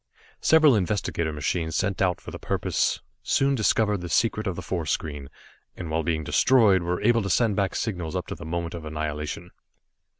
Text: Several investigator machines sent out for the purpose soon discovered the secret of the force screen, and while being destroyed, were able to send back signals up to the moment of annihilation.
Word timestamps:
Several 0.41 0.75
investigator 0.75 1.31
machines 1.31 1.75
sent 1.75 2.01
out 2.01 2.19
for 2.19 2.31
the 2.31 2.39
purpose 2.39 3.01
soon 3.21 3.53
discovered 3.53 3.97
the 4.01 4.09
secret 4.09 4.47
of 4.47 4.55
the 4.55 4.63
force 4.63 4.89
screen, 4.89 5.29
and 5.77 5.91
while 5.91 6.01
being 6.01 6.23
destroyed, 6.23 6.81
were 6.81 6.99
able 7.03 7.21
to 7.21 7.29
send 7.29 7.55
back 7.55 7.75
signals 7.75 8.15
up 8.15 8.25
to 8.25 8.33
the 8.33 8.43
moment 8.43 8.73
of 8.73 8.83
annihilation. 8.83 9.51